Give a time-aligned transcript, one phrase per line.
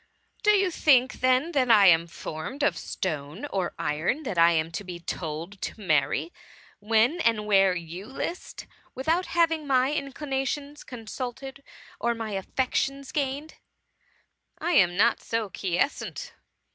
[0.39, 4.53] ^<< Do you think, then, that I am formed of stone or iron, that I
[4.53, 6.33] am to be told to marry
[6.79, 11.61] when and where you list, without having my inclinations consulted
[11.99, 13.59] or my affections gained?
[14.57, 16.33] I am not so quiescent.